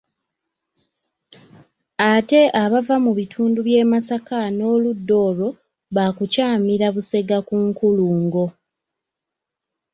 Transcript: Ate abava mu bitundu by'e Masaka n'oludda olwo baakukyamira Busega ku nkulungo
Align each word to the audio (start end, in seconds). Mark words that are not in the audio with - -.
Ate 2.13 2.41
abava 2.63 2.95
mu 3.05 3.11
bitundu 3.19 3.59
by'e 3.67 3.83
Masaka 3.91 4.39
n'oludda 4.57 5.13
olwo 5.27 5.49
baakukyamira 5.95 6.87
Busega 6.95 7.37
ku 7.47 7.55
nkulungo 7.67 8.43